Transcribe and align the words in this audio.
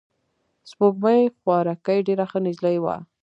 سپوږمۍ 0.69 1.21
خوارکۍ 1.39 1.99
ډېره 2.07 2.25
ښه 2.31 2.39
نجلۍ 2.45 2.77
وه. 2.83 2.95